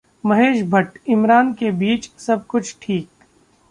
महेश 0.23 0.61
भट्ट, 0.63 0.97
इमरान 1.07 1.53
के 1.53 1.71
बीच 1.71 2.09
सब 2.19 2.45
कुछ 2.45 2.75
ठीक 2.81 3.09